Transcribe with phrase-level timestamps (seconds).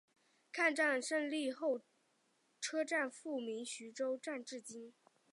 [0.51, 1.81] 抗战胜利后
[2.59, 4.95] 车站复名徐州站至今。